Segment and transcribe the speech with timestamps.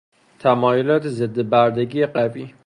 [0.39, 2.53] تمایلات ضد بردگی قوی